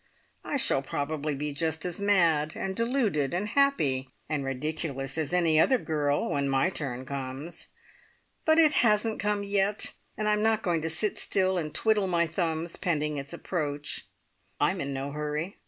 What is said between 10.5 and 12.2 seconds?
going to sit still and twiddle